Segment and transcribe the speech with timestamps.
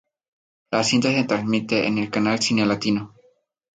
[0.71, 3.13] La cinta se transmite en el canal Cine Latino.